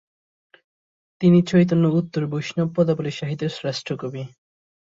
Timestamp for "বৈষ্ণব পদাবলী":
2.27-3.11